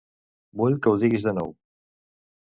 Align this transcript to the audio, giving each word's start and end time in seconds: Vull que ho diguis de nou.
Vull 0.61 0.77
que 0.85 0.93
ho 0.93 0.95
diguis 1.03 1.25
de 1.27 1.33
nou. 1.39 1.51